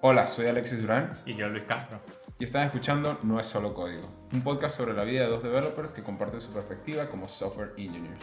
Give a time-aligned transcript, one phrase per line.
[0.00, 2.00] Hola, soy Alexis Durán Y yo, Luis Castro.
[2.38, 5.92] y están escuchando No es solo código, un podcast sobre la vida de dos developers
[5.92, 8.18] que comparten su perspectiva como software engineers.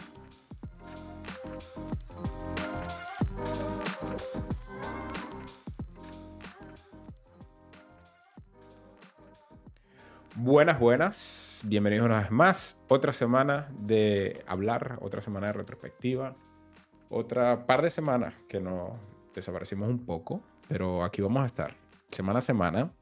[10.36, 11.62] Buenas, buenas.
[11.66, 12.82] Bienvenidos una vez más.
[12.88, 16.36] Otra semana de hablar, otra semana de retrospectiva,
[17.10, 18.92] otra par de semanas que nos
[19.34, 21.76] desaparecimos un poco, pero aquí vamos a estar
[22.10, 22.92] semana a semana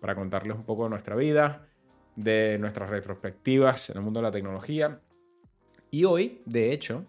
[0.00, 1.68] para contarles un poco de nuestra vida,
[2.16, 5.00] de nuestras retrospectivas en el mundo de la tecnología.
[5.90, 7.04] Y hoy, de hecho,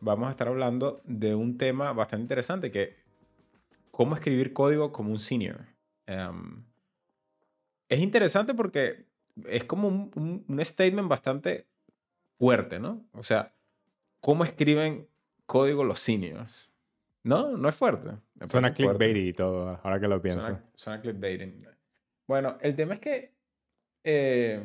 [0.00, 2.96] vamos a estar hablando de un tema bastante interesante que
[3.90, 5.66] cómo escribir código como un senior.
[6.06, 6.64] Em,
[7.88, 9.06] es interesante porque
[9.46, 11.68] es como un, un- un statement bastante
[12.38, 13.04] fuerte, ¿no?
[13.12, 13.54] O sea,
[14.20, 15.08] ¿cómo escriben
[15.52, 16.70] código los seniors?
[17.24, 17.56] ¿No?
[17.58, 18.10] No es fuerte.
[18.34, 20.40] Me Suena clickbait y todo, ahora que lo pienso.
[20.40, 21.66] Suena, suena clickbaiting.
[22.26, 23.34] Bueno, el tema es que
[24.02, 24.62] eh,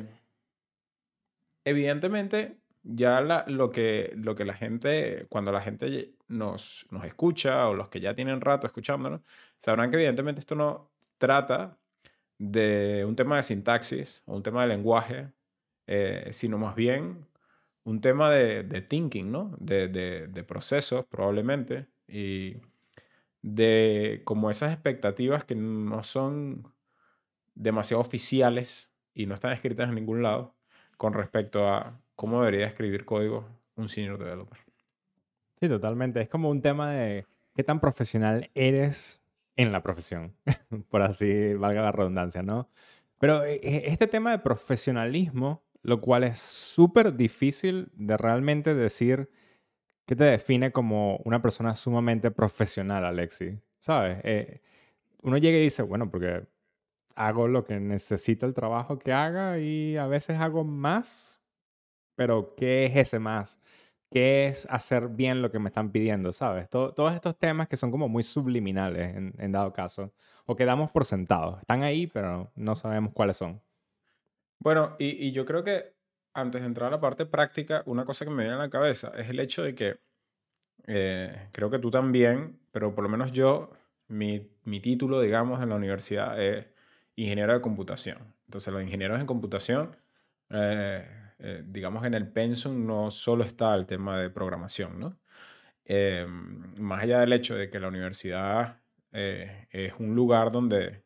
[1.64, 7.68] evidentemente ya la- lo, que, lo que la gente, cuando la gente nos, nos escucha
[7.68, 9.20] o los que ya tienen rato escuchándonos,
[9.56, 11.76] sabrán que evidentemente esto no trata
[12.38, 15.32] de un tema de sintaxis o un tema de lenguaje,
[15.86, 17.26] eh, sino más bien
[17.88, 19.56] un tema de, de thinking, ¿no?
[19.60, 22.56] De, de- de procesos probablemente y
[23.42, 26.72] de como esas expectativas que no son
[27.54, 30.56] demasiado oficiales y no están escritas en ningún lado
[30.98, 34.58] con respecto a cómo debería escribir código un senior developer.
[35.60, 36.20] Sí, totalmente.
[36.20, 39.20] Es como un tema de qué tan profesional eres
[39.56, 40.36] en la profesión,
[40.88, 42.68] por así valga la redundancia, ¿no?
[43.18, 49.30] Pero eh, eh, este tema de profesionalismo, lo cual es súper difícil de realmente decir
[50.06, 53.60] qué te define como una persona sumamente profesional, Alexi.
[53.80, 54.20] ¿Sabes?
[54.24, 54.62] Eh,
[55.22, 56.46] uno llega y dice, bueno, porque
[57.16, 61.40] hago lo que necesita el trabajo que haga y a veces hago más,
[62.16, 63.60] pero ¿qué es ese más?
[64.10, 66.32] ¿Qué es hacer bien lo que me están pidiendo?
[66.32, 66.68] ¿Sabes?
[66.70, 70.12] To- todos estos temas que son como muy subliminales en, en dado caso,
[70.46, 71.60] o que damos por sentados.
[71.60, 73.60] Están ahí, pero no sabemos cuáles son.
[74.58, 75.94] Bueno, y, y yo creo que
[76.34, 79.12] antes de entrar a la parte práctica, una cosa que me viene a la cabeza
[79.16, 80.00] es el hecho de que
[80.86, 83.70] eh, creo que tú también, pero por lo menos yo,
[84.08, 86.66] mi, mi título, digamos, en la universidad es
[87.16, 88.34] ingeniero de computación.
[88.46, 89.96] Entonces, los ingenieros en computación,
[90.50, 91.06] eh,
[91.38, 95.18] eh, digamos, en el pensum no solo está el tema de programación, ¿no?
[96.78, 101.02] Más allá del hecho de que la universidad es un lugar donde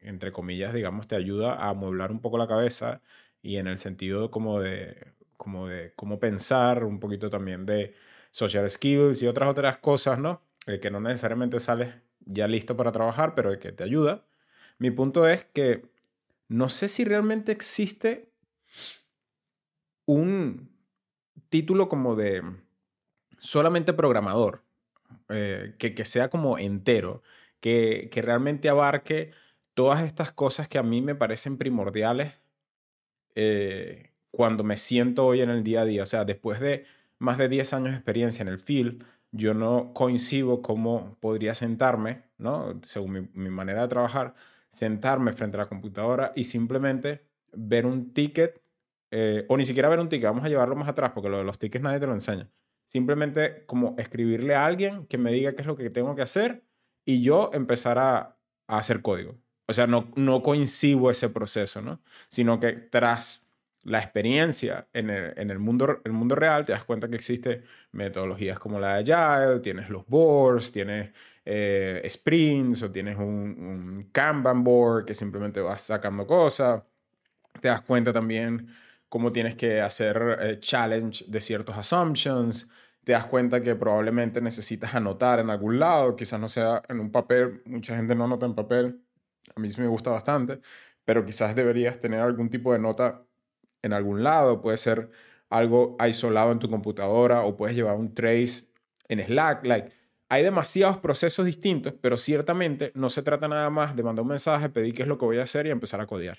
[0.00, 3.02] entre comillas, digamos, te ayuda a amueblar un poco la cabeza
[3.42, 7.94] y en el sentido como de, como de cómo pensar, un poquito también de
[8.30, 10.42] social skills y otras otras cosas, ¿no?
[10.66, 14.24] Eh, que no necesariamente sales ya listo para trabajar, pero que te ayuda.
[14.78, 15.86] Mi punto es que
[16.48, 18.30] no sé si realmente existe
[20.06, 20.70] un
[21.48, 22.42] título como de
[23.38, 24.62] solamente programador,
[25.28, 27.22] eh, que, que sea como entero,
[27.60, 29.32] que, que realmente abarque
[29.74, 32.34] todas estas cosas que a mí me parecen primordiales
[33.34, 36.02] eh, cuando me siento hoy en el día a día.
[36.02, 36.84] O sea, después de
[37.18, 42.24] más de 10 años de experiencia en el field, yo no coincido cómo podría sentarme,
[42.38, 42.80] ¿no?
[42.82, 44.34] Según mi, manera de trabajar,
[44.68, 48.60] sentarme frente a la computadora y simplemente ver un ticket,
[49.10, 51.44] eh, o ni siquiera ver un ticket, vamos a llevarlo más atrás, porque lo de
[51.44, 52.50] los tickets nadie te lo enseña.
[52.88, 56.64] Simplemente como escribirle a alguien que me diga qué es lo que tengo que hacer
[57.04, 59.36] y yo empezar a hacer código.
[59.70, 62.00] O sea, no, no coincido ese proceso, ¿no?
[62.26, 63.52] Sino que tras
[63.84, 67.62] la experiencia en el, en el mundo, el mundo real, te das cuenta que existen
[67.92, 71.10] metodologías como la de Agile, tienes los boards, tienes
[71.44, 76.82] eh, sprints o tienes un, un Kanban board que simplemente vas sacando cosas.
[77.60, 78.74] Te das cuenta también
[79.08, 82.68] cómo tienes que hacer eh, challenge de ciertos assumptions.
[83.04, 87.12] Te das cuenta que probablemente necesitas anotar en algún lado, quizás no sea en un
[87.12, 89.00] papel, mucha gente no anota en papel,
[89.54, 90.60] a mí sí me gusta bastante,
[91.04, 93.24] pero quizás deberías tener algún tipo de nota
[93.82, 95.10] en algún lado, puede ser
[95.48, 98.72] algo aislado en tu computadora o puedes llevar un trace
[99.08, 100.00] en Slack, like
[100.32, 104.68] hay demasiados procesos distintos, pero ciertamente no se trata nada más de mandar un mensaje,
[104.68, 106.38] pedir qué es lo que voy a hacer y empezar a codear.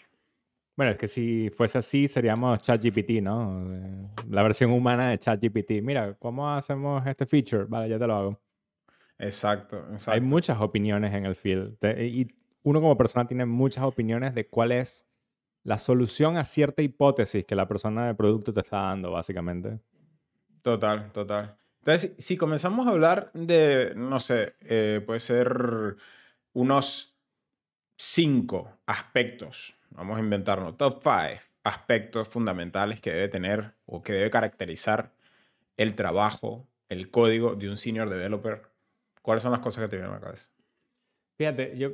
[0.78, 3.68] Bueno, es que si fuese así, seríamos ChatGPT, ¿no?
[3.69, 5.81] Eh, La versión humana de ChatGPT.
[5.84, 7.66] Mira, ¿cómo hacemos este feature?
[7.66, 8.42] Vale, ya te lo hago.
[9.19, 10.12] Exacto, exacto.
[10.12, 11.78] Hay muchas opiniones en el field.
[12.00, 12.28] Y
[12.63, 15.08] uno como persona tiene muchas opiniones de cuál es
[15.63, 19.80] la solución a cierta hipótesis que la persona de producto te está dando, básicamente.
[20.62, 21.58] Total, total.
[21.80, 25.98] Entonces, si comenzamos a hablar de, no sé, eh, puede ser
[26.54, 27.18] unos
[27.98, 34.30] cinco aspectos, vamos a inventarnos, top five aspectos fundamentales que debe tener o que debe
[34.30, 35.12] caracterizar
[35.78, 38.63] el trabajo, el código de un senior developer,
[39.22, 40.50] ¿cuáles son las cosas que te vienen a la cabeza?
[41.38, 41.92] Fíjate, yo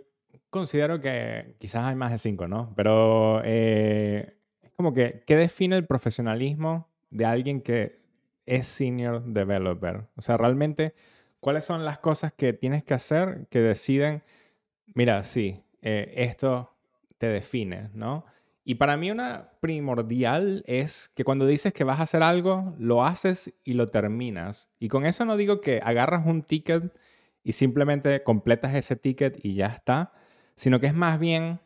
[0.49, 2.73] considero que quizás hay más de cinco, ¿no?
[2.75, 7.99] Pero eh, es como que, ¿qué define el profesionalismo de alguien que
[8.45, 10.05] es senior developer?
[10.15, 10.93] O sea, realmente,
[11.39, 14.23] ¿cuáles son las cosas que tienes que hacer que deciden,
[14.93, 16.73] mira, sí, eh, esto
[17.17, 18.25] te define, ¿no?
[18.69, 23.05] Y para mí una primordial es que cuando dices que vas a hacer algo, lo
[23.05, 24.69] haces y lo terminas.
[24.77, 26.93] Y con eso no digo que agarras un ticket
[27.45, 30.11] y simplemente completas ese ticket y ya está,
[30.57, 31.59] sino que es más bien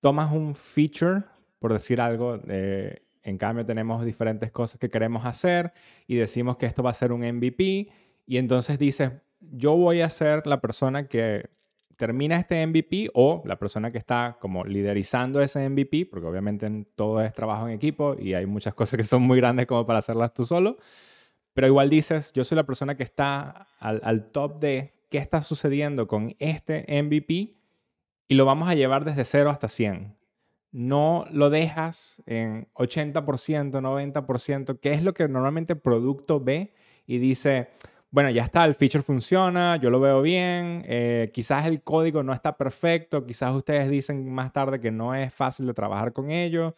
[0.00, 1.22] tomas un feature,
[1.58, 5.72] por decir algo, eh, en cambio, tenemos diferentes cosas que queremos hacer
[6.06, 7.88] y decimos que esto va a ser un MVP
[8.26, 11.50] y entonces dices, yo voy a ser la persona que
[11.96, 17.22] termina este MVP o la persona que está como liderizando ese MVP, porque obviamente todo
[17.22, 20.34] es trabajo en equipo y hay muchas cosas que son muy grandes como para hacerlas
[20.34, 20.76] tú solo,
[21.54, 25.42] pero igual dices, yo soy la persona que está al, al top de qué está
[25.42, 27.61] sucediendo con este MVP
[28.28, 30.16] y lo vamos a llevar desde 0 hasta 100
[30.72, 36.72] no lo dejas en 80%, 90%, que es lo que normalmente el producto ve
[37.06, 37.68] y dice,
[38.10, 42.32] bueno, ya está, el feature funciona, yo lo veo bien, eh, quizás el código no
[42.32, 46.74] está perfecto, quizás ustedes dicen más tarde que no es fácil de trabajar con ello,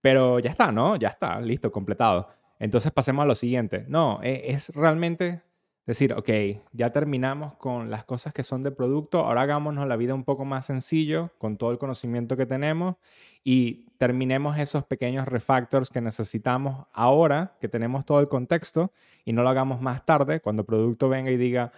[0.00, 0.96] pero ya está, ¿no?
[0.96, 2.28] Ya está, listo, completado.
[2.58, 3.84] Entonces pasemos a lo siguiente.
[3.88, 5.42] No, e, es realmente
[5.88, 6.28] decir, ok,
[6.72, 10.44] ya terminamos con las cosas que son de producto, ahora hagámonos la vida un poco
[10.44, 12.96] más sencillo con todo el conocimiento que tenemos
[13.42, 18.92] y terminemos esos pequeños refactors que necesitamos ahora que tenemos todo el contexto
[19.24, 21.72] y no lo hagamos más tarde cuando el producto venga y diga,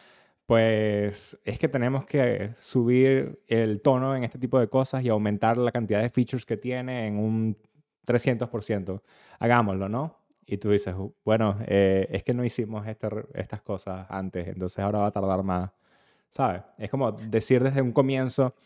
[0.45, 5.57] pues es que tenemos que subir el tono en este tipo de cosas y aumentar
[5.57, 7.57] la cantidad de features que tiene en un
[8.09, 9.03] 300%.
[9.39, 10.20] Hagámoslo, ¿no?
[10.51, 14.99] Y tú dices, bueno, eh, es que no hicimos este estas cosas antes, entonces ahora
[14.99, 15.71] va a tardar más,
[16.29, 16.63] ¿sabes?
[16.77, 18.57] Es como decir desde un comienzo,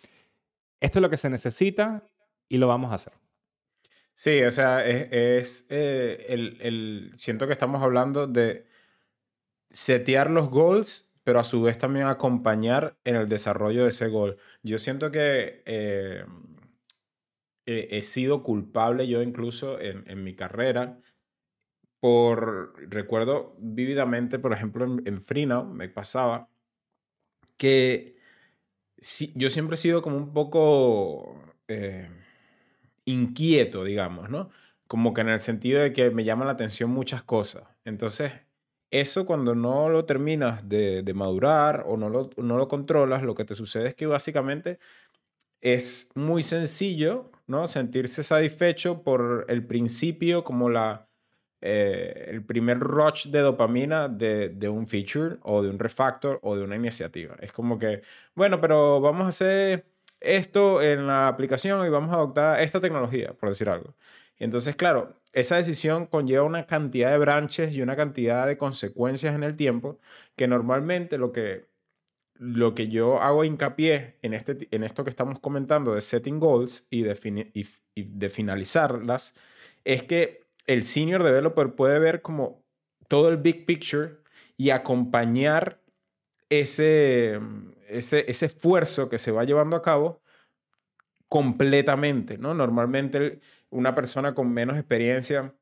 [0.80, 2.02] esto es lo que se necesita
[2.48, 3.12] y lo vamos a hacer.
[4.14, 8.66] Sí, o sea, es, eh, el, el, siento que estamos hablando de
[9.68, 14.38] setear los goals, pero a su vez también acompañar en el desarrollo de ese goal.
[14.62, 16.24] Yo siento que eh,
[17.66, 21.02] he sido culpable yo incluso en, en mi carrera
[22.04, 26.50] por, recuerdo vívidamente, por ejemplo, en, en me pasaba
[27.56, 28.18] que
[29.34, 32.10] yo siempre he sido como un poco eh,
[33.06, 34.50] inquieto, digamos, ¿no?
[34.86, 37.62] Como que en el sentido de que me llaman la atención muchas cosas.
[37.86, 38.32] Entonces,
[38.90, 43.34] eso cuando no lo terminas de, de madurar o no lo, no lo controlas, lo
[43.34, 44.78] que te sucede es que básicamente
[45.62, 47.66] es muy sencillo, ¿no?
[47.66, 51.08] Sentirse satisfecho por el principio, como la
[51.66, 56.56] eh, el primer rush de dopamina de, de, un feature o de un refactor o
[56.56, 57.36] de una iniciativa.
[57.40, 58.02] Es como que,
[58.34, 59.86] bueno, pero vamos a hacer
[60.20, 63.94] esto en la aplicación y vamos a adoptar esta tecnología, por decir algo.
[64.38, 69.34] Y entonces, claro, esa decisión conlleva una cantidad de branches y una cantidad de consecuencias
[69.34, 69.98] en el tiempo
[70.36, 71.64] que normalmente lo que,
[72.34, 76.86] lo que yo hago hincapié en, este, en esto que estamos comentando de setting goals
[76.90, 77.50] y de,
[77.94, 79.34] y de finalizarlas
[79.84, 82.64] es que el senior developer puede ver como
[83.08, 84.18] todo el big picture
[84.56, 85.80] y acompañar
[86.48, 87.40] ese,
[87.88, 90.22] ese, ese esfuerzo que se va llevando a cabo
[91.28, 92.54] completamente, ¿no?
[92.54, 93.40] Normalmente
[93.70, 95.54] una persona con menos experiencia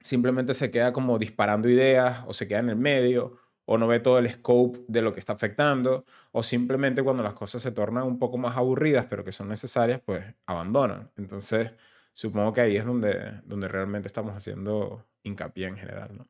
[0.00, 4.00] simplemente se queda como disparando ideas o se queda en el medio o no ve
[4.00, 8.04] todo el scope de lo que está afectando o simplemente cuando las cosas se tornan
[8.04, 11.10] un poco más aburridas pero que son necesarias, pues abandonan.
[11.16, 11.70] Entonces,
[12.14, 16.28] supongo que ahí es donde, donde realmente estamos haciendo hincapié en general, ¿no?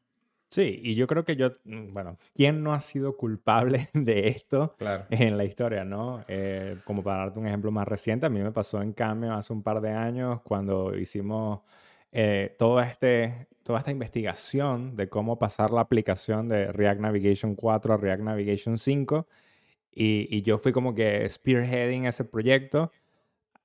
[0.49, 4.76] Sí, y yo creo que yo, mm, bueno, ¿quién no ha sido culpable de esto
[5.11, 6.25] en la historia, no?
[6.29, 9.53] Eh, como para darte un ejemplo más reciente, a mí me pasó en cambio hace
[9.53, 11.61] un par de años cuando hicimos
[12.12, 17.95] eh, todo este, toda esta investigación de cómo pasar la aplicación de React Navigation 4
[17.95, 19.26] a React Navigation 5
[19.91, 22.93] y, y yo fui como que spearheading ese proyecto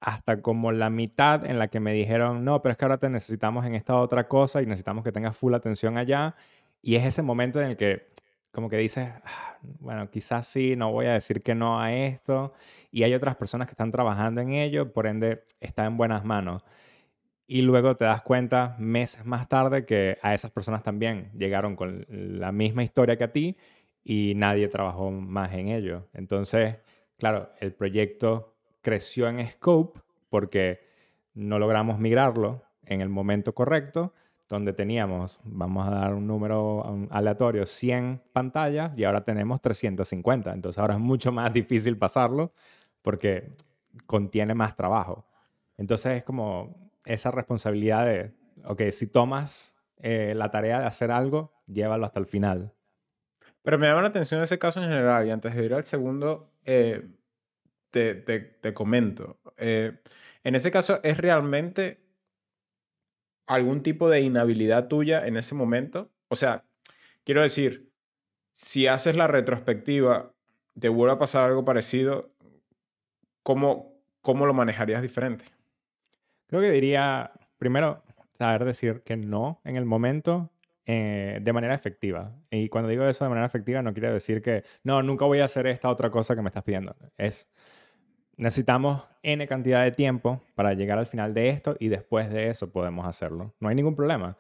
[0.01, 3.09] hasta como la mitad en la que me dijeron, no, pero es que ahora te
[3.09, 6.35] necesitamos en esta otra cosa y necesitamos que tengas full atención allá.
[6.81, 8.07] Y es ese momento en el que
[8.51, 12.53] como que dices, ah, bueno, quizás sí, no voy a decir que no a esto.
[12.91, 16.63] Y hay otras personas que están trabajando en ello, por ende está en buenas manos.
[17.47, 22.05] y luego te das cuenta meses más tarde que a esas personas también llegaron con
[22.09, 23.57] la misma historia que a ti
[24.03, 26.07] y nadie trabajó más en ello.
[26.13, 26.77] Entonces,
[27.17, 30.87] claro, el proyecto creció en scope porque
[31.33, 34.13] no logramos migrarlo en el momento correcto,
[34.47, 40.51] donde teníamos, vamos a dar un número aleatorio, 100 pantallas y ahora tenemos 350.
[40.53, 42.51] Entonces ahora es mucho más difícil pasarlo
[43.03, 43.55] porque
[44.07, 45.25] contiene más trabajo.
[45.77, 48.33] Entonces es como esa responsabilidad de,
[48.65, 52.73] ok, si tomas eh, la tarea de hacer algo, llévalo hasta el final.
[53.61, 56.51] Pero me llama la atención ese caso en general y antes de ir al segundo,
[56.65, 57.07] eh,
[57.91, 59.39] te, te, te, comento.
[59.57, 59.99] Eh,
[60.43, 62.01] en ese caso, ¿es realmente
[63.47, 66.11] algún tipo de inhabilidad tuya en ese momento?
[66.27, 66.65] O sea,
[67.23, 67.91] quiero decir,
[68.51, 70.33] si haces la retrospectiva,
[70.79, 72.27] te vuelve a pasar algo parecido,
[73.43, 75.45] ¿cómo, cómo lo manejarías diferente?
[76.47, 78.03] Creo que diría, primero,
[78.37, 80.51] saber decir que no en el momento
[80.85, 82.33] eh, de manera efectiva.
[82.49, 85.45] Y cuando digo eso de manera efectiva, no quiere decir que, no, nunca voy a
[85.45, 86.95] hacer esta otra cosa que me estás pidiendo.
[87.17, 87.47] Es,
[88.39, 92.71] necesitamos N cantidad de tiempo para llegar al final de esto y después de eso
[92.71, 93.53] podemos hacerlo.
[93.59, 94.37] No hay ningún problema.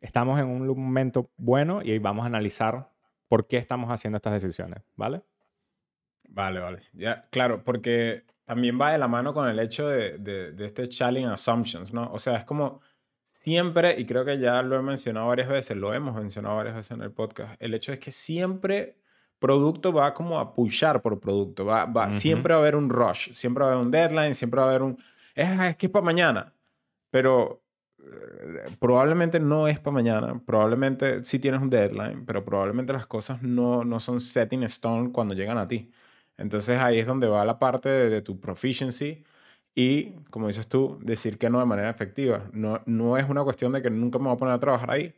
[0.00, 2.90] Estamos en un momento bueno y vamos a analizar
[3.26, 5.22] por qué estamos haciendo estas decisiones, ¿vale?
[6.28, 6.80] Vale, vale.
[6.92, 11.32] Ya, claro, porque también va de la mano con el hecho de, de, este challenge
[11.32, 12.12] assumptions, ¿no?
[12.12, 12.80] O sea, es como
[13.26, 16.92] siempre, y creo que ya lo he mencionado varias veces, lo hemos mencionado varias veces
[16.92, 18.98] en el podcast, el hecho es que siempre
[19.38, 23.32] producto va como a pushar por producto, va, va, siempre va a haber un rush,
[23.32, 24.98] siempre va a haber un deadline, siempre va a haber un,
[25.34, 26.52] es, es que es para mañana,
[27.10, 27.62] pero
[28.00, 33.42] eh, probablemente no es para mañana, probablemente sí tienes un deadline, pero probablemente las cosas
[33.42, 35.90] no, no son set in stone cuando llegan a ti.
[36.38, 39.24] Entonces ahí es donde va la parte de, tu proficiency
[39.74, 42.48] y, como dices tú, decir que no de manera efectiva.
[42.52, 45.14] No, no es una cuestión de que nunca me voy a poner a trabajar ahí,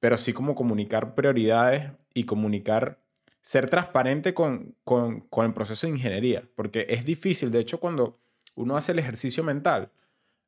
[0.00, 2.98] pero sí como comunicar prioridades y comunicar,
[3.44, 8.18] ser transparente con, con, el proceso de ingeniería, porque es difícil, de hecho, cuando
[8.54, 9.92] uno hace el ejercicio mental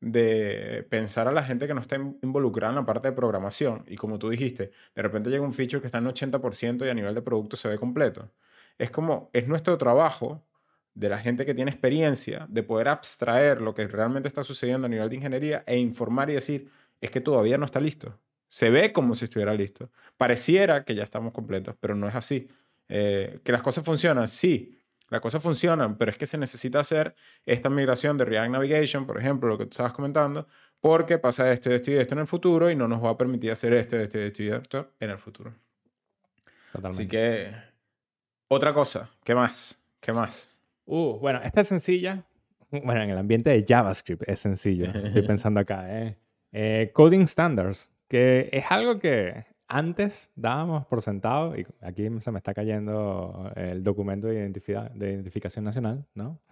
[0.01, 3.97] de pensar a la gente que no está involucrada en la parte de programación y
[3.97, 7.15] como tú dijiste, de repente llega un feature que está en 80% y a nivel
[7.15, 8.31] de producto se ve completo
[8.79, 10.45] es como, es nuestro trabajo
[10.95, 14.89] de la gente que tiene experiencia de poder abstraer lo que realmente está sucediendo a
[14.89, 18.19] nivel de ingeniería e informar y decir, es que todavía no está listo.
[18.49, 19.91] Se ve como si estuviera listo.
[20.17, 22.49] Pareciera que ya estamos completos, pero no es así.
[22.89, 24.79] Eh, que las cosas funcionan, sí,
[25.09, 27.15] las cosas funcionan, pero es que se necesita hacer
[27.45, 30.47] esta migración de React Navigation, por ejemplo, lo que tú estabas comentando,
[30.81, 33.51] porque pasa esto, esto y esto en el futuro y no nos va a permitir
[33.51, 35.55] hacer esto, esto, esto y esto en el futuro.
[36.73, 37.03] Totalmente.
[37.03, 37.55] Así que
[38.49, 39.81] otra cosa, ¿qué más?
[40.01, 40.51] ¿Qué más?
[40.85, 42.25] Uh, bueno, esta es sencilla.
[42.71, 44.87] Bueno, en el ambiente de JavaScript es sencillo.
[44.87, 46.17] Estoy pensando acá, ¿eh?
[46.53, 46.91] ¿eh?
[46.93, 52.55] Coding Standards, que es algo que antes dábamos por sentado, y aquí se me está
[52.55, 56.41] cayendo el documento de, de identificación nacional, ¿no?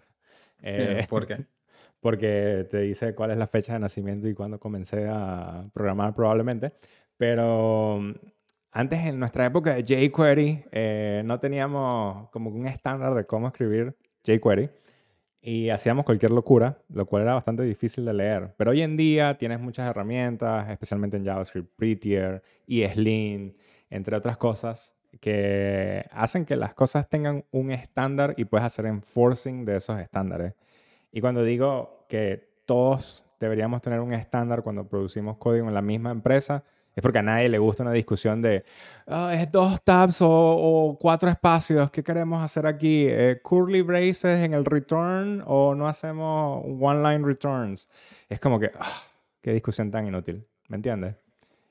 [0.66, 1.44] Eh, ¿Por qué?
[2.00, 6.72] Porque te dice cuál es la fecha de nacimiento y cuándo comencé a programar probablemente.
[7.18, 8.00] Pero
[8.70, 13.94] antes, en nuestra época de jQuery, eh, no teníamos como un estándar de cómo escribir
[14.26, 14.70] jQuery
[15.46, 18.54] y hacíamos cualquier locura, lo cual era bastante difícil de leer.
[18.56, 23.54] Pero hoy en día tienes muchas herramientas, especialmente en JavaScript, Prettier, ESLint,
[23.90, 29.66] entre otras cosas, que hacen que las cosas tengan un estándar y puedes hacer enforcing
[29.66, 30.54] de esos estándares.
[31.12, 36.10] Y cuando digo que todos deberíamos tener un estándar cuando producimos código en la misma
[36.10, 38.64] empresa, es porque a nadie le gusta una discusión de
[39.06, 41.90] ah, es dos tabs o, cuatro espacios.
[41.90, 43.06] ¿Qué queremos hacer aquí?
[43.08, 47.88] Eh, ¿Curly braces en el return o no hacemos one-line returns?
[48.28, 49.02] Es como que, ah,
[49.42, 50.46] qué discusión tan inútil.
[50.68, 51.16] ¿Me entiendes?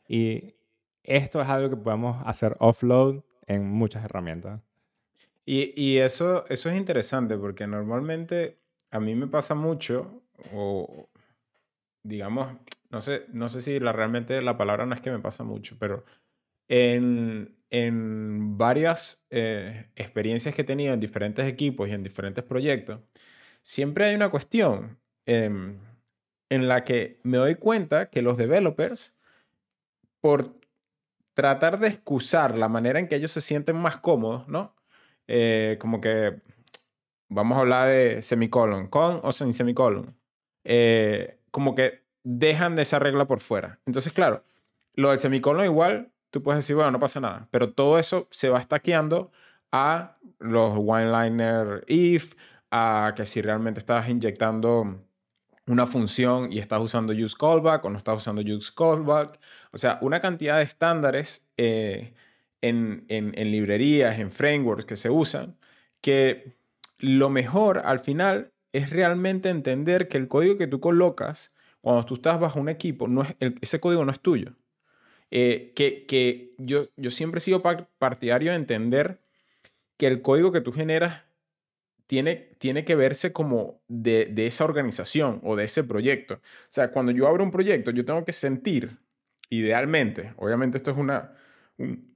[0.08, 0.54] Y
[1.04, 4.62] esto es algo que podemos hacer offload en muchas herramientas.
[5.46, 8.58] Y, y eso, eso es interesante porque normalmente
[8.92, 10.22] a mí me pasa mucho,
[10.54, 11.10] o
[12.04, 12.56] digamos,
[12.94, 15.76] no sé, no sé si la, realmente la palabra no es que me pasa mucho,
[15.80, 16.06] pero
[16.68, 23.02] en, en varias eh, experiencias que he tenido en diferentes equipos y en diferentes proyectos,
[23.64, 25.80] siempre hay una cuestión em,
[26.50, 29.16] en la que me doy cuenta que los developers,
[30.22, 30.60] por
[31.34, 34.76] tratar de excusar la manera en que ellos se sienten más cómodos, ¿no?
[35.28, 36.42] Eh, como que
[37.28, 40.16] vamos a hablar de semicolon, con o sin semicolon.
[40.64, 43.80] Eh, como que dejan de esa regla por fuera.
[43.86, 44.44] Entonces, claro,
[44.96, 48.50] lo del semicolon igual, tú puedes decir, bueno, no pasa nada, pero todo eso se
[48.50, 49.32] va estaqueando
[49.72, 52.36] a los one-liner if,
[52.72, 55.04] a que si realmente estás inyectando
[55.68, 59.40] una función y estás usando use callback o no estás usando use callback.
[59.72, 62.14] O sea, una cantidad de estándares eh,
[62.62, 65.58] en, en, librerías, en frameworks que se usan,
[66.02, 66.58] que
[66.98, 71.53] lo mejor al final es realmente entender que el código que tú colocas
[71.84, 74.54] cuando tú estás bajo un equipo, no es, ese código no es tuyo.
[75.32, 79.20] Eh, que, que yo, yo siempre he sido partidario de entender
[79.98, 81.24] que el código que tú generas
[82.08, 86.36] tiene, tiene que verse como de, de, esa organización o de ese proyecto.
[86.36, 88.98] O sea, cuando yo abro un proyecto, yo tengo que sentir,
[89.50, 91.34] idealmente, obviamente esto es una,
[91.78, 92.16] un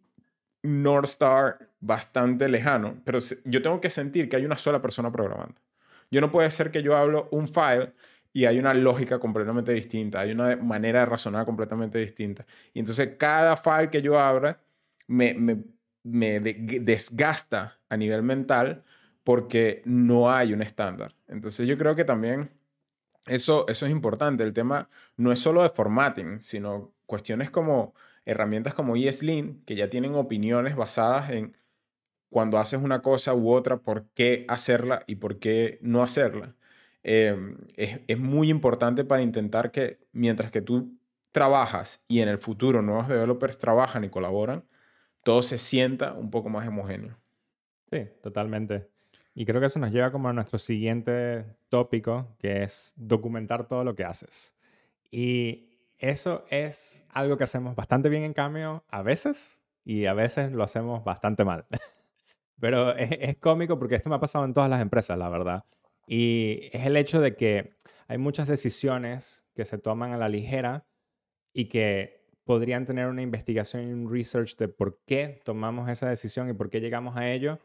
[0.63, 5.59] North Star bastante lejano, pero yo tengo que sentir que hay una sola persona programando.
[6.09, 7.91] Yo no puede ser que yo hablo un file
[8.37, 12.45] y hay una lógica completamente distinta, hay una manera de razonar completamente distinta.
[12.71, 14.61] Y entonces cada file que yo abra
[15.07, 15.33] me,
[16.03, 18.83] me, desgasta a nivel mental
[19.23, 21.15] porque no hay un estándar.
[21.27, 22.51] Entonces yo creo que también
[23.25, 24.43] eso, eso es importante.
[24.43, 29.89] El tema no es solo de formatting, sino cuestiones como herramientas como ESLint, que ya
[29.89, 31.57] tienen opiniones basadas en
[32.29, 36.53] cuando haces una cosa u otra, por qué hacerla y por qué no hacerla.
[37.09, 40.99] Em, es, es, muy importante para intentar que mientras que tú
[41.31, 44.65] trabajas y en el futuro nuevos developers trabajan y colaboran,
[45.23, 47.17] todo se sienta un poco más homogéneo.
[47.89, 48.89] Sí, totalmente.
[49.33, 53.85] Y creo que eso nos lleva como a nuestro siguiente tópico, que es documentar todo
[53.85, 54.53] lo que haces.
[55.09, 60.51] Y eso es algo que hacemos bastante bien en cambio a veces y a veces
[60.51, 61.67] lo hacemos bastante mal.
[62.59, 65.63] Pero es, cómico porque esto me ha pasado en todas las empresas, la verdad.
[66.07, 67.75] Y es el hecho de que
[68.07, 70.87] hay muchas decisiones que se toman a la ligera
[71.53, 76.49] y que podrían tener una investigación y un research de por qué tomamos esa decisión
[76.49, 77.59] y por qué llegamos a ello.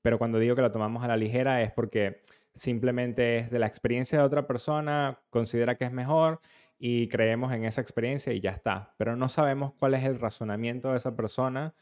[0.00, 2.22] Pero cuando digo que lo tomamos a la ligera es porque
[2.54, 6.40] simplemente es de la experiencia de otra persona, considera que es mejor
[6.78, 8.94] y creemos en esa experiencia y ya está.
[8.96, 11.74] Pero no sabemos cuál es el razonamiento de esa persona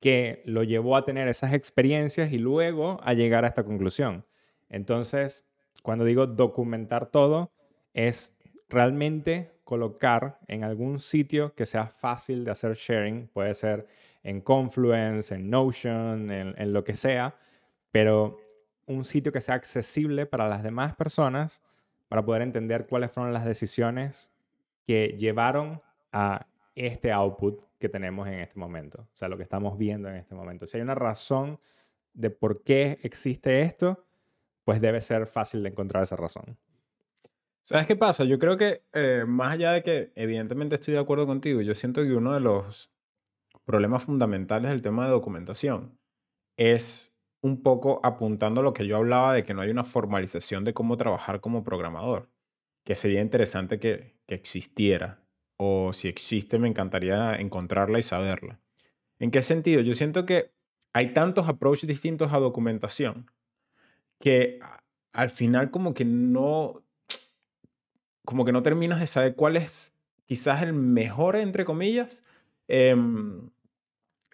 [0.00, 4.24] que lo llevó a tener esas experiencias y luego a llegar a esta conclusión.
[4.72, 5.46] Entonces,
[5.82, 7.52] cuando digo documentar todo,
[7.94, 8.34] es
[8.68, 13.28] realmente colocar en algún sitio que sea fácil de hacer sharing.
[13.28, 13.86] Puede ser
[14.22, 17.36] en Confluence, en Notion, en, lo que sea,
[17.90, 18.38] pero
[18.86, 21.62] un sitio que sea accesible para las demás personas
[22.08, 24.32] para poder entender cuáles fueron las decisiones
[24.86, 29.76] que llevaron a este output que tenemos en este momento, o sea, lo que estamos
[29.76, 30.66] viendo en este momento.
[30.66, 31.58] Si hay una razón
[32.14, 34.04] de por qué existe esto,
[34.64, 36.58] pues debe ser fácil de encontrar esa razón.
[37.62, 38.24] ¿Sabes qué pasa?
[38.24, 42.02] Yo creo que eh, más allá de que evidentemente estoy de acuerdo contigo, yo siento
[42.02, 42.90] que uno de los
[43.64, 45.98] problemas fundamentales del tema de documentación
[46.56, 50.64] es un poco apuntando a lo que yo hablaba de que no hay una formalización
[50.64, 52.30] de cómo trabajar como programador,
[52.84, 55.22] que sería interesante que, existiera,
[55.58, 58.60] o si existe me encantaría encontrarla y saberla.
[59.18, 59.82] ¿En qué sentido?
[59.82, 60.52] Yo siento que
[60.94, 63.30] hay tantos approaches distintos a documentación
[64.22, 64.60] que
[65.12, 66.84] al final como que no,
[68.24, 72.22] como que no terminas de saber cuál es quizás el mejor, entre comillas.
[72.68, 73.50] Em,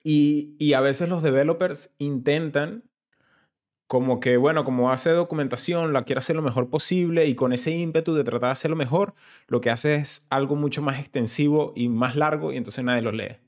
[0.05, 2.85] y, y, a veces los developers intentan
[3.87, 7.70] como que, bueno, como hace documentación, la quiere hacer lo mejor posible y con ese
[7.70, 9.14] ímpetu de tratar de hacerlo mejor,
[9.46, 13.12] lo que hace es algo mucho más extensivo y más largo y entonces nadie lo
[13.12, 13.38] lee.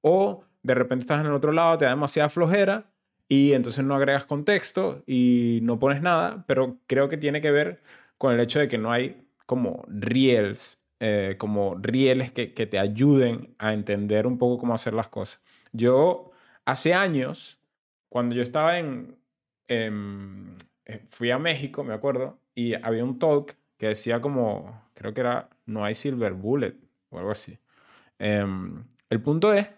[0.00, 2.92] O de repente estás en el otro lado, te da demasiada flojera
[3.28, 7.82] y entonces no agregas contexto y no pones nada, pero creo que tiene que ver
[8.18, 12.78] con el hecho de que no hay como reels, eh, como rieles que, que te
[12.78, 15.42] ayuden a entender un poco cómo hacer las cosas.
[15.72, 16.32] Yo
[16.64, 17.58] hace años,
[18.08, 19.18] cuando yo estaba en,
[19.68, 25.12] Em, eh, fui a México, me acuerdo, y había un talk que decía como, creo
[25.14, 26.74] que era, no hay silver bullet
[27.10, 27.58] o algo así.
[28.18, 29.68] Em, el punto es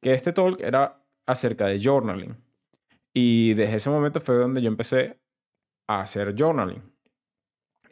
[0.00, 2.36] que este talk era acerca de journaling.
[3.14, 5.20] Y desde ese momento fue donde yo empecé
[5.86, 6.82] a hacer journaling.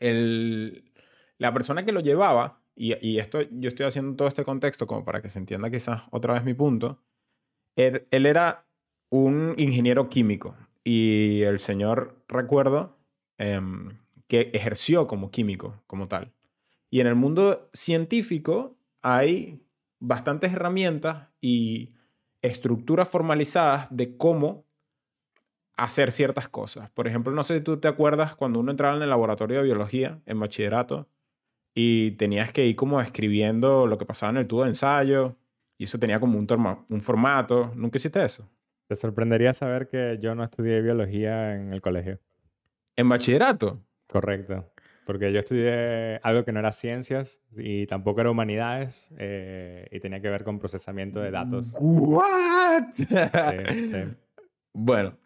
[0.01, 0.93] El,
[1.39, 5.05] la persona que lo llevaba, y, y, esto yo estoy haciendo todo este contexto como
[5.05, 7.03] para que se entienda quizás otra vez mi punto,
[7.77, 8.67] él, él era
[9.11, 12.99] un ingeniero químico y el señor, recuerdo,
[13.39, 16.33] em, que ejerció como químico, como tal.
[16.91, 19.63] Y en el mundo científico hay
[20.01, 21.95] bastantes herramientas y
[22.41, 24.67] estructuras formalizadas de cómo
[25.85, 26.91] hacer ciertas cosas.
[26.91, 29.65] Por ejemplo, no sé si tú te acuerdas cuando uno entraba en el laboratorio de
[29.65, 31.09] biología en bachillerato
[31.75, 35.37] y tenías que ir como escribiendo lo que pasaba en el tubo de ensayo
[35.79, 36.47] y eso tenía como un,
[36.89, 37.73] un formato.
[37.75, 38.49] ¿Nunca hiciste eso?
[38.87, 42.21] Te sorprendería saber que yo no estudié biología en el colegio.
[42.95, 43.83] ¿En bachillerato?
[44.07, 44.71] Correcto.
[45.05, 50.21] porque yo estudié algo que no era ciencias y tampoco era humanidades eh, y tenía
[50.21, 51.75] que ver con procesamiento de datos.
[51.81, 52.85] ¿What?
[52.95, 53.07] Sí,
[53.89, 53.97] sí.
[54.75, 55.19] Bueno,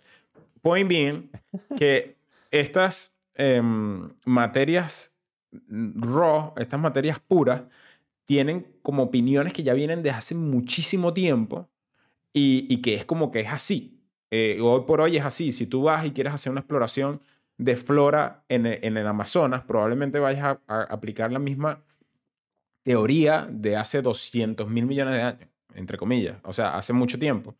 [0.66, 1.30] point being
[1.76, 2.16] que
[2.50, 5.16] estas em, materias
[5.68, 7.62] raw, estas materias puras,
[8.24, 11.68] tienen como opiniones que ya vienen desde hace muchísimo tiempo
[12.32, 14.00] y, y que es como que es así.
[14.32, 15.52] Eh, hoy por hoy es así.
[15.52, 17.22] Si tú vas y quieres hacer una exploración
[17.56, 21.84] de flora en en el Amazonas, probablemente vayas a, a aplicar la misma
[22.82, 27.54] teoría de hace 200 mil millones de años, entre comillas, o sea, hace mucho tiempo.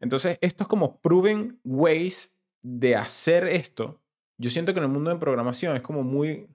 [0.00, 2.37] Entonces, esto es como proven ways
[2.76, 4.00] de hacer esto.
[4.36, 6.46] Yo siento que en el mundo de programación es como muy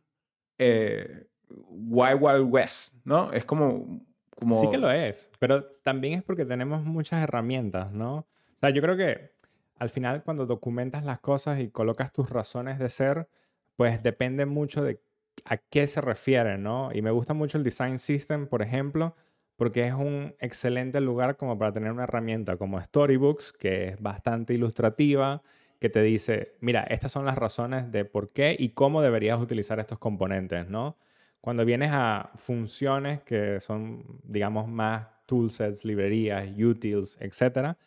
[0.58, 3.34] eh, Wild Wild West, ¿no?
[3.34, 4.62] Es como, como...
[4.62, 8.16] Sí que lo es, pero también es porque tenemos muchas herramientas, ¿no?
[8.16, 9.32] O sea, yo creo que
[9.78, 13.28] al final cuando documentas las cosas y colocas tus razones de ser,
[13.76, 15.02] pues depende mucho de
[15.46, 16.92] a qué se refiere, ¿no?
[16.94, 19.16] Y me gusta mucho el Design System, por ejemplo,
[19.56, 24.54] porque es un excelente lugar como para tener una herramienta como Storybooks, que es bastante
[24.54, 25.42] ilustrativa,
[25.84, 29.82] que te dice, mira, estas son las razones de por qué y cómo deberías utilizar
[29.82, 30.96] estos componentes, ¿no?
[31.42, 37.78] Cuando vienes a funciones que son, digamos, más toolsets, librerías, utils, etcétera,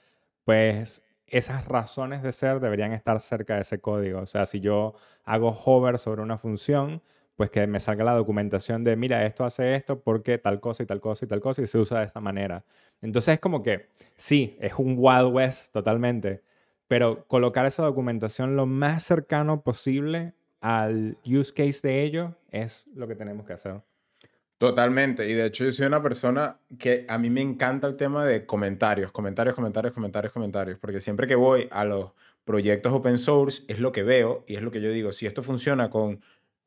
[0.45, 4.21] pues esas razones de ser deberían estar cerca de ese código.
[4.21, 7.01] O sea, si yo hago hover sobre una función,
[7.35, 10.87] pues que me salga la documentación de, mira, esto hace esto porque tal cosa y
[10.87, 12.63] tal cosa y tal cosa y se usa de esta manera.
[13.01, 16.43] Entonces es como que, sí, es un Wild West totalmente,
[16.89, 23.07] pero colocar esa documentación lo más cercano posible al use case de ello es lo
[23.09, 23.83] que tenemos que hacer.
[24.59, 25.29] Totalmente.
[25.29, 28.47] Y de hecho yo soy una persona que a mí me encanta el tema de
[28.47, 32.13] comentarios, comentarios, comentarios, comentarios, comentarios, porque siempre que voy a los
[32.45, 35.43] proyectos open source es lo que veo y es lo que yo digo, si esto
[35.43, 36.23] funciona con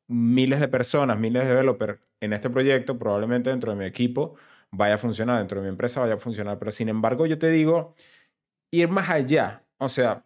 [0.06, 4.36] miles de personas, miles de developers en este proyecto, probablemente dentro de mi equipo
[4.70, 7.50] vaya a funcionar, dentro de mi empresa vaya a funcionar, pero sin embargo yo te
[7.50, 7.94] digo,
[8.70, 10.24] ir más allá, o sea,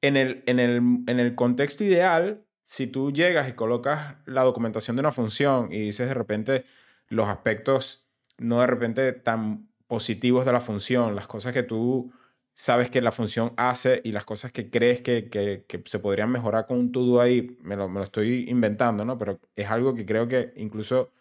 [0.00, 0.76] en el, en el,
[1.06, 5.80] en el contexto ideal, si tú llegas y colocas la documentación de una función y
[5.80, 6.64] dices de repente,
[7.08, 8.06] los aspectos
[8.38, 12.12] no de repente tan positivos de la función, las cosas que tú
[12.54, 16.66] sabes que la función hace y las cosas que crees que, que, se podrían mejorar
[16.66, 19.18] con un todo ahí, me lo, me lo, estoy inventando, ¿no?
[19.18, 21.12] Pero es algo que creo que incluso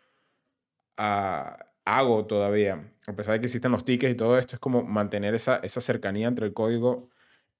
[0.99, 4.83] uh, hago todavía, a pesar de que existen los tickets y todo esto, es como
[4.83, 7.09] mantener esa, esa cercanía entre el código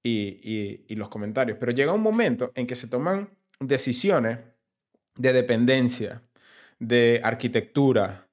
[0.04, 1.58] y, y, y los comentarios.
[1.58, 4.38] Pero llega un momento en que se toman decisiones
[5.16, 6.22] de dependencia
[6.78, 8.28] de arquitectura,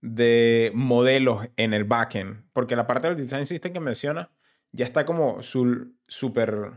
[0.00, 4.30] de modelos en el backend, porque la parte del design system que menciona
[4.72, 6.72] ya está como súper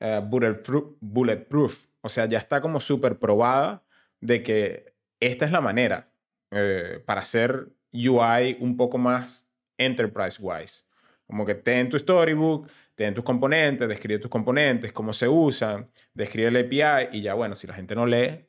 [0.00, 3.84] uh, bulletproof, bulletproof, o sea, ya está como súper probada
[4.20, 6.10] de que esta es la manera
[6.50, 9.46] eh, para hacer UI un poco más
[9.78, 10.84] enterprise-wise.
[11.26, 16.48] Como que ten tu storybook, ten tus componentes, describe tus componentes, cómo se usan, describe
[16.48, 18.46] el API y ya, bueno, si la gente no lee,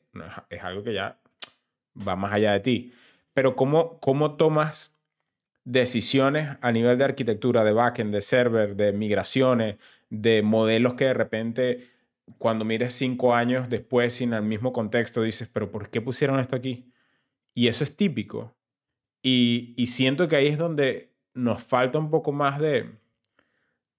[0.48, 1.20] es algo que ya
[1.96, 2.92] va más allá de ti.
[3.34, 4.96] Pero ¿cómo, cómo tomas
[5.64, 9.76] decisiones a nivel de arquitectura, de backend, de server, de migraciones,
[10.08, 11.90] de modelos que de repente
[12.38, 16.56] cuando mires cinco años después sin el mismo contexto dices, pero ¿por qué pusieron esto
[16.56, 16.90] aquí?
[17.54, 18.56] Y eso es típico.
[19.22, 22.98] Y, y siento que ahí es donde nos falta un poco más de,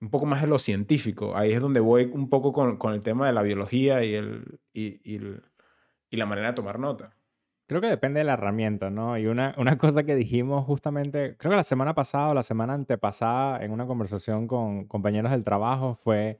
[0.01, 1.35] un poco más de lo científico.
[1.35, 4.59] Ahí es donde voy un poco con, con el tema de la biología y, el,
[4.73, 5.43] y, y, el,
[6.09, 7.15] y la manera de tomar nota.
[7.67, 9.17] Creo que depende de la herramienta, ¿no?
[9.17, 12.73] Y una, una cosa que dijimos justamente, creo que la semana pasada o la semana
[12.73, 16.39] antepasada, en una conversación con compañeros del trabajo, fue,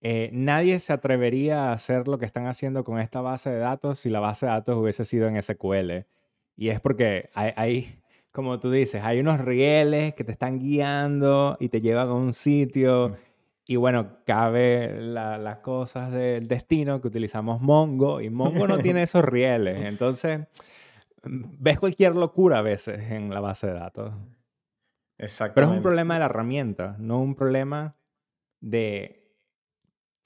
[0.00, 3.98] eh, nadie se atrevería a hacer lo que están haciendo con esta base de datos
[3.98, 6.06] si la base de datos hubiese sido en SQL.
[6.56, 8.01] Y es porque hay, hay
[8.32, 12.32] como tú dices, hay unos rieles que te están guiando y te llevan a un
[12.32, 13.16] sitio.
[13.66, 19.02] Y bueno, cabe las la cosas del destino que utilizamos Mongo y Mongo no tiene
[19.04, 19.84] esos rieles.
[19.84, 20.40] Entonces,
[21.22, 24.12] ves cualquier locura a veces en la base de datos.
[25.18, 25.54] Exacto.
[25.54, 27.94] Pero es un problema de la herramienta, no un problema
[28.60, 29.36] de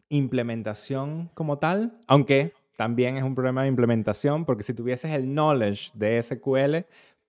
[0.08, 5.90] implementación como tal, aunque también es un problema de implementación, porque si tuvieses el knowledge
[5.94, 6.86] de SQL,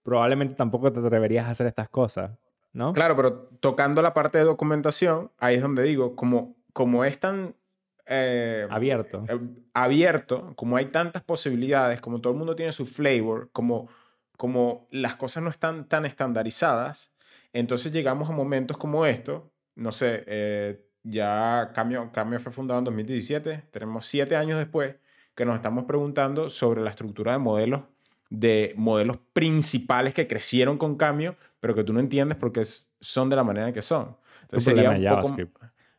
[0.07, 2.31] probablemente tampoco te atreverías a hacer estas cosas.
[2.71, 2.93] ¿no?
[2.93, 7.57] Claro, pero tocando la parte de documentación, ahí es donde digo, como, como es tan...
[8.05, 9.25] Eh, abierto.
[9.27, 9.37] Eh,
[9.73, 13.89] abierto, como hay tantas posibilidades, como todo el mundo tiene su flavor, como,
[14.37, 17.13] como las cosas no están tan estandarizadas,
[17.51, 22.85] entonces llegamos a momentos como esto, no sé, eh, ya Cambio, Cambio fue fundado en
[22.85, 24.95] 2017, tenemos siete años después,
[25.35, 27.81] que nos estamos preguntando sobre la estructura de modelos,
[28.29, 33.35] de modelos principales que crecieron con cambio, pero que tú no entiendes porque son de
[33.35, 34.17] la manera en que son.
[34.41, 35.35] Entonces sería un, poco,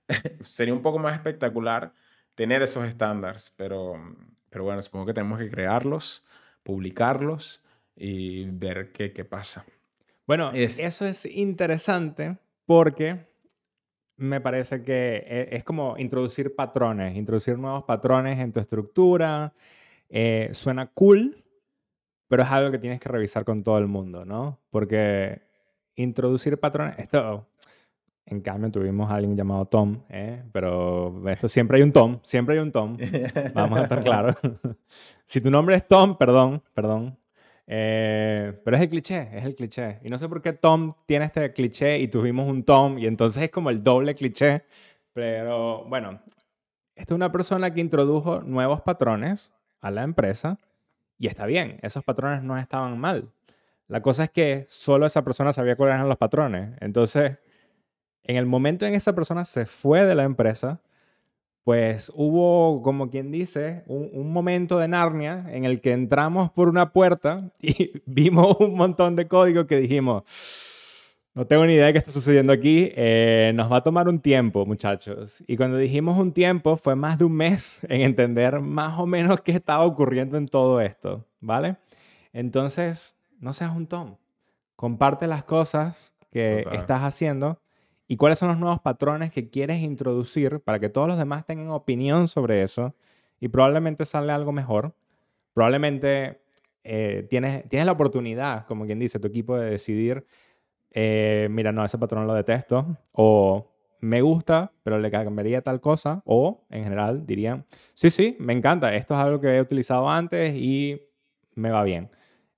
[0.42, 1.92] sería un poco más espectacular
[2.34, 3.94] tener esos estándares, pero,
[4.50, 6.24] pero bueno, supongo que tenemos que crearlos,
[6.62, 7.62] publicarlos
[7.96, 9.64] y ver qué, qué pasa.
[10.26, 12.36] Bueno, eso es interesante
[12.66, 13.26] porque
[14.18, 19.54] me parece que e, es como introducir patrones, introducir nuevos patrones en tu estructura.
[20.10, 21.42] Eh, suena cool,
[22.28, 24.58] pero es algo que tienes que revisar con todo el mundo, ¿no?
[24.70, 25.42] Porque
[25.96, 27.48] introducir patrones, esto,
[28.26, 30.44] en cambio tuvimos a alguien llamado Tom, ¿eh?
[30.52, 32.96] pero esto siempre hay un Tom, siempre hay un Tom,
[33.54, 34.36] vamos a estar claros.
[35.24, 37.18] si tu nombre es Tom, perdón, perdón,
[37.66, 39.98] eh, pero es el cliché, es el cliché.
[40.02, 43.42] Y no sé por qué Tom tiene este cliché y tuvimos un Tom y entonces
[43.42, 44.64] es como el doble cliché.
[45.12, 46.20] Pero bueno,
[46.94, 50.58] esta es una persona que introdujo nuevos patrones a la empresa
[51.18, 53.31] y está bien, esos patrones no estaban mal.
[53.88, 56.76] La cosa es que solo esa persona sabía cuáles eran los patrones.
[56.81, 57.38] Entonces,
[58.22, 60.81] en el momento en que esa persona se fue de la empresa,
[61.64, 66.92] pues hubo, como quien dice, un, momento de Narnia en el que entramos por una
[66.92, 70.22] puerta y vimos un montón de código que dijimos,
[71.34, 74.18] no tengo ni idea de qué está sucediendo aquí, eh, nos va a tomar un
[74.18, 75.42] tiempo, muchachos.
[75.46, 79.40] Y cuando dijimos un tiempo, fue más de un mes en entender más o menos
[79.40, 81.76] qué estaba ocurriendo en todo esto, ¿vale?
[82.32, 84.16] Entonces, no seas un Tom.
[84.76, 87.60] Comparte las cosas que estás haciendo
[88.06, 91.70] y cuáles son los nuevos patrones que quieres introducir para que todos los demás tengan
[91.70, 92.94] opinión sobre eso
[93.40, 94.94] y probablemente sale algo mejor.
[95.52, 96.40] Probablemente
[96.84, 100.24] eh, tienes, tienes la oportunidad, como quien dice, tu equipo de decidir,
[100.90, 103.70] eh, mira, no, ese patrón lo detesto, o
[104.01, 108.94] me gusta, pero le cambiaría tal cosa, o en general dirían, sí, sí, me encanta,
[108.94, 111.03] esto es algo que he utilizado antes y
[111.55, 112.11] me va bien.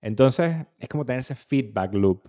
[0.03, 2.29] Entonces, es como tener ese feedback loop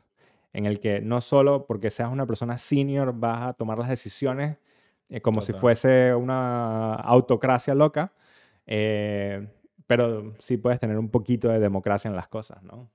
[0.53, 4.57] en el que no solo porque seas una persona senior vas a tomar las decisiones
[5.09, 8.13] eh, como si fuese una autocracia loca,
[8.65, 9.47] eh,
[9.87, 12.89] pero sí puedes tener un poquito de democracia en las cosas, ¿no?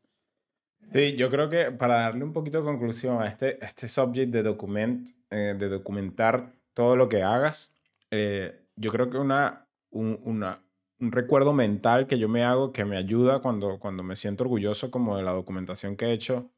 [0.92, 4.42] Sí, yo creo que para darle un poquito de conclusión a este, este subject de,
[4.42, 7.74] document, eh, de documentar todo lo que hagas,
[8.10, 10.62] yo creo que una, un, una,
[11.00, 14.90] un recuerdo mental que yo me hago que me ayuda cuando, cuando me siento orgulloso
[14.90, 16.50] como de la documentación que he hecho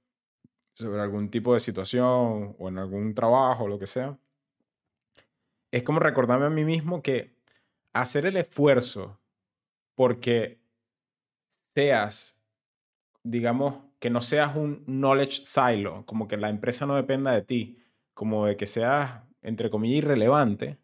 [0.75, 4.17] sobre algún tipo de situación o en algún trabajo o lo que sea,
[5.73, 7.35] es como recordarme a mí mismo que
[7.93, 9.19] hacer el esfuerzo
[9.97, 10.61] porque
[11.49, 12.41] seas,
[13.25, 17.79] digamos, que no seas un knowledge silo, como que la empresa no dependa de ti,
[18.15, 20.79] como de que seas, entre comillas, irrelevante,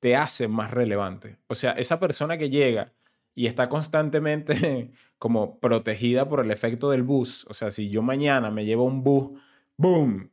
[0.00, 1.38] te hace más relevante.
[1.46, 2.92] O sea, esa persona que llega
[3.34, 7.46] y está constantemente como protegida por el efecto del bus.
[7.48, 9.40] O sea, si yo mañana me llevo un bus,
[9.76, 10.30] ¡boom!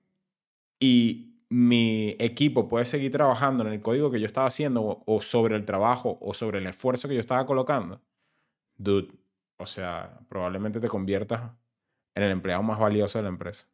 [0.79, 5.55] Y mi equipo puede seguir trabajando en el código que yo estaba haciendo o, sobre
[5.55, 8.01] el trabajo o sobre el esfuerzo que yo estaba colocando,
[8.77, 9.09] dude,
[9.57, 11.51] o sea, probablemente te conviertas
[12.23, 13.67] el empleado más valioso de la empresa.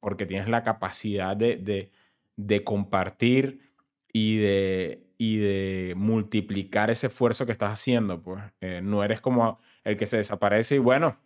[0.00, 1.90] Porque tienes la capacidad de, de,
[2.36, 3.70] de compartir
[4.12, 8.22] y de, y de multiplicar ese esfuerzo que estás haciendo.
[8.22, 11.18] Pues eh, no eres como el que se desaparece y bueno,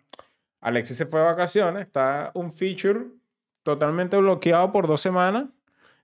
[0.61, 3.07] Alexis se fue de vacaciones, está un feature
[3.62, 5.46] totalmente bloqueado por dos semanas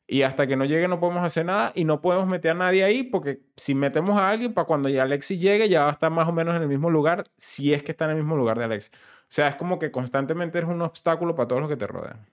[0.06, 2.84] y hasta que no llegue no podemos hacer nada y no podemos meter a nadie
[2.84, 6.10] ahí porque si metemos a alguien para cuando ya Alexis llegue ya va a estar
[6.10, 8.58] más o menos en el mismo lugar si es que está en el mismo lugar
[8.58, 8.92] de Alexis.
[9.30, 12.26] O sea, es como que constantemente eres un obstáculo para todos los que te rodean.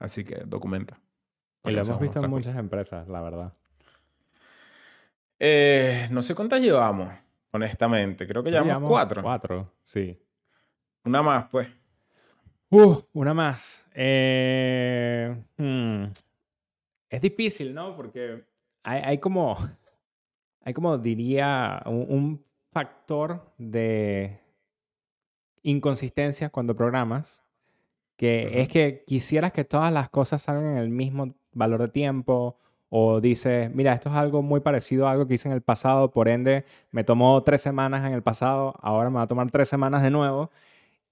[0.00, 0.98] Así que documenta.
[1.62, 3.52] Y lo hemos visto en muchas empresas, la verdad.
[5.38, 7.08] Eh, no sé cuántas llevamos,
[7.52, 8.26] honestamente.
[8.26, 9.22] Creo que llevamos, cuatro.
[9.22, 10.20] Cuatro, sí.
[11.04, 11.68] Una más, pues.
[12.70, 13.86] Uh, una más.
[13.94, 16.04] Eh, hmm.
[17.08, 17.94] Es difícil, ¿no?
[17.94, 18.44] Porque
[18.82, 19.56] hay, como,
[20.64, 24.39] hay como diría, un, factor de
[25.62, 27.42] inconsistencia cuando programas,
[28.16, 32.56] que es que quisieras que todas las cosas salgan en el mismo valor de tiempo
[32.90, 36.10] o dices, mira, esto es algo muy parecido a algo que hice en el pasado,
[36.10, 39.68] por ende me tomó tres semanas en el pasado, ahora me va a tomar tres
[39.68, 40.50] semanas de nuevo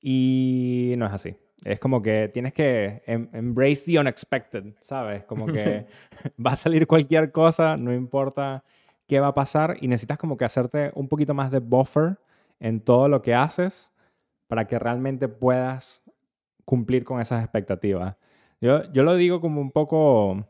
[0.02, 1.36] y no es así.
[1.64, 5.24] Es como que tienes que em, embrace the unexpected, ¿sabes?
[5.24, 5.86] Como que
[6.44, 8.64] va a salir cualquier cosa, no importa
[9.06, 12.18] qué va a pasar y necesitas como que hacerte un poquito más de buffer
[12.60, 13.90] en todo lo que haces
[14.48, 16.02] para que realmente puedas
[16.64, 18.16] cumplir con esas expectativas.
[18.60, 20.44] Yo, yo lo digo como un poco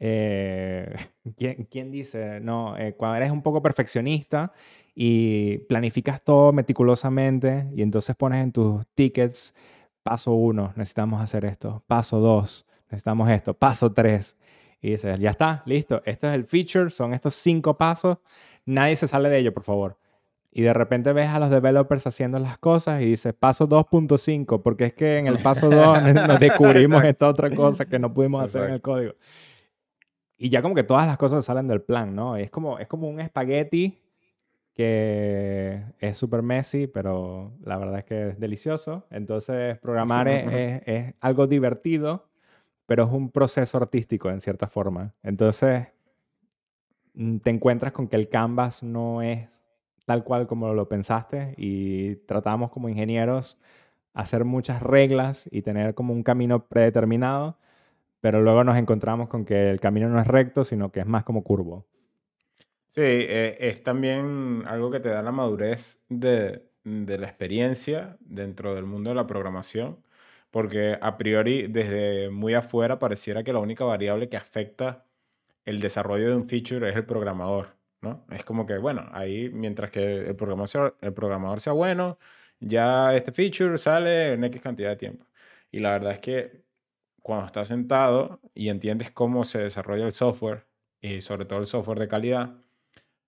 [0.00, 0.94] eh,
[1.70, 2.40] ¿quién, dice?
[2.40, 4.52] No, eh, cuando eres un poco perfeccionista
[4.94, 9.54] y planificas todo meticulosamente y entonces pones en tus tickets,
[10.02, 14.36] paso uno, necesitamos hacer esto, paso dos, necesitamos esto, paso tres.
[14.80, 18.18] Y dices, ya está, listo, esto es el feature, son estos cinco pasos,
[18.64, 19.98] nadie se sale de ello, por favor.
[20.50, 24.86] Y de repente ves a los developers haciendo las cosas y dices, paso 2.5, porque
[24.86, 28.68] es que en el paso 2 nos descubrimos esta otra cosa que no pudimos hacer
[28.68, 29.14] en el código.
[30.38, 32.36] Y ya como que todas las cosas salen del plan, ¿no?
[32.36, 33.98] Es como, es como un espagueti
[34.72, 39.04] que es súper messy, pero la verdad es que es delicioso.
[39.10, 42.28] Entonces, programar es, es, algo divertido,
[42.86, 45.12] pero es un proceso artístico en cierta forma.
[45.24, 45.88] Entonces,
[47.14, 49.67] mm, te encuentras con que el canvas no es
[50.08, 53.58] tal cual como lo pensaste y tratamos como ingenieros
[54.14, 57.58] hacer muchas reglas y tener como un camino predeterminado,
[58.22, 61.24] pero luego nos encontramos con que el camino no es recto, sino que es más
[61.24, 61.84] como curvo.
[62.88, 68.74] Sí, eh, es también algo que te da la madurez de, de la experiencia dentro
[68.74, 70.02] del mundo de la programación,
[70.50, 75.04] porque a priori desde muy afuera pareciera que la única variable que afecta
[75.66, 78.24] el desarrollo de un feature es el programador, ¿no?
[78.30, 82.18] Es como que, bueno, ahí mientras que el programador, el programador sea bueno,
[82.60, 85.26] ya este feature sale en X cantidad de tiempo.
[85.70, 86.64] Y la verdad es que
[87.22, 90.66] cuando estás sentado y entiendes cómo se desarrolla el software,
[91.00, 92.56] y sobre todo el software de calidad,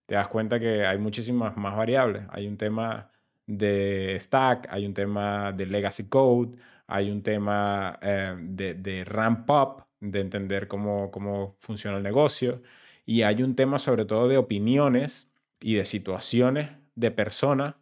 [0.06, 2.24] te das cuenta que hay muchísimas más variables.
[2.30, 3.10] Hay un tema
[3.46, 9.48] de stack, hay un tema de legacy code, hay un tema eh, de, de, ramp
[9.50, 12.62] up, de entender cómo, cómo funciona el negocio,
[13.10, 17.74] y hay un tema sobre todo de opiniones y de situaciones de personas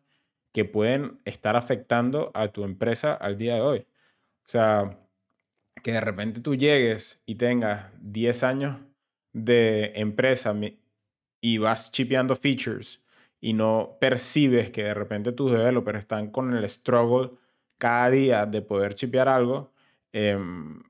[0.55, 3.79] que pueden estar afectando a tu empresa al día de hoy.
[3.81, 4.99] O sea,
[5.83, 8.81] que de repente tú llegues y tengas 10 años
[9.35, 10.57] de empresa
[11.43, 13.05] y vas chipeando features
[13.38, 17.33] y no percibes que de repente tus developers están con el struggle
[17.77, 19.75] cada día de poder chipear algo,
[20.11, 20.83] em,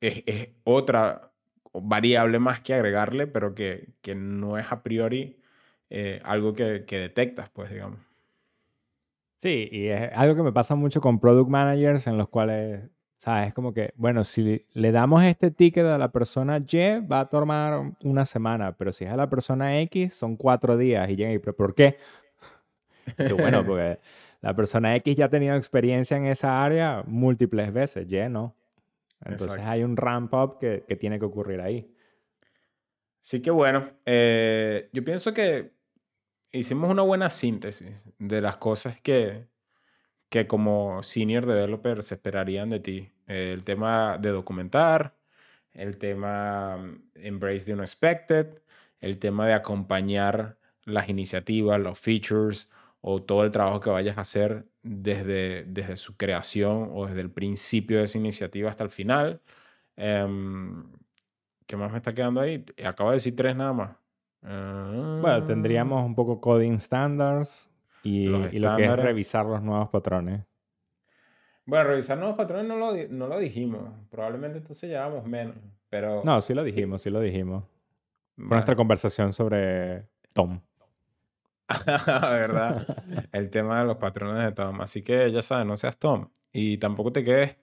[0.00, 1.33] es, otra
[1.74, 5.40] variable más que agregarle, pero que, no es a priori
[5.90, 8.00] eh, algo que, que detectas, pues, digamos.
[9.36, 12.90] Sí, y es algo que me pasa mucho con product managers en los cuales
[13.24, 13.48] ¿Sabes?
[13.48, 17.28] Es como que, bueno, si le damos este ticket a la persona Y, va a
[17.30, 21.08] tomar una semana, pero si es a la persona X, son cuatro días.
[21.08, 21.96] Y llega y, ¿pero por qué?
[23.38, 23.98] bueno, porque
[24.42, 28.54] la persona X ya ha tenido experiencia en esa área múltiples veces, Y no.
[29.24, 31.90] Entonces hay un ramp up que, tiene que ocurrir ahí.
[33.20, 35.72] Sí que bueno, eh, yo pienso que
[36.52, 39.46] hicimos una buena síntesis de las cosas que,
[40.28, 43.12] que como senior developer se esperarían de ti.
[43.26, 45.16] El tema de documentar,
[45.72, 48.62] el tema mm, embrace the unexpected,
[49.00, 52.70] el tema de acompañar las iniciativas, los features
[53.06, 57.30] o todo el trabajo que vayas a hacer desde, desde su creación o desde el
[57.30, 59.42] principio de esa iniciativa hasta el final.
[59.94, 60.86] Em,
[61.66, 62.64] ¿Qué más me está quedando ahí?
[62.82, 63.90] Acabo de decir tres nada más.
[64.40, 67.70] bueno, tendríamos un poco coding standards,
[68.02, 70.42] y, lo que es revisar los nuevos patrones.
[71.66, 73.82] Bueno, revisar nuevos patrones no lo, no lo dijimos.
[74.10, 75.56] Probablemente entonces llevamos menos.
[75.90, 76.22] Pero...
[76.24, 77.64] No, sí lo dijimos, sí lo dijimos.
[78.36, 80.58] Fue nuestra conversación sobre Tom.
[81.86, 83.28] ¿Verdad?
[83.32, 84.80] El tema de los patrones de Tom.
[84.80, 86.30] Así que ya sabes, no seas Tom.
[86.52, 87.56] Y tampoco te quedes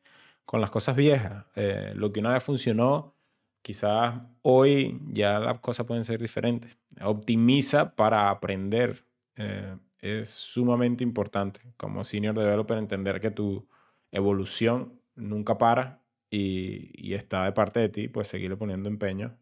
[0.46, 1.46] con las cosas viejas.
[1.56, 3.16] Eh, lo que una vez funcionó,
[3.62, 6.78] quizás hoy ya las cosas pueden ser diferentes.
[7.02, 9.06] Optimiza para aprender.
[9.36, 13.68] Eh, es sumamente importante como senior developer entender que tu
[14.12, 19.38] evolución nunca para y, está de parte de ti, pues seguirle poniendo empeño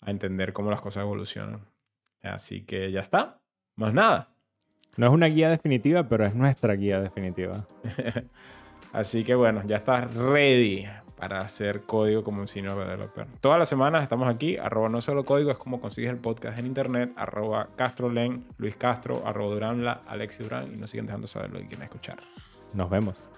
[0.00, 1.66] a entender cómo las cosas evolucionan.
[2.22, 3.39] Así que ya está,
[3.80, 4.28] más nada.
[4.96, 7.66] No es una guía definitiva, pero es nuestra guía definitiva.
[8.92, 13.26] Así que bueno, ya estás ready para hacer código como un senior developer.
[13.40, 16.66] Todas las semanas estamos aquí, arroba no solo código, es como consigues el podcast en
[16.66, 17.68] internet, arroba
[18.12, 21.66] Len, Luis Castro, arroba Durán, la, Alexi Durán, y nos siguen dejando saber lo que
[21.66, 22.18] quieren escuchar.
[22.74, 23.29] Nos vemos.